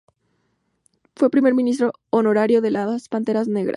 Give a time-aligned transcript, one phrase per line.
[1.15, 3.69] Fue primer ministro honorario de las Panteras Negras.